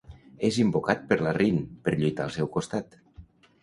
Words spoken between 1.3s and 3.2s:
Rin per lluitar al seu costat.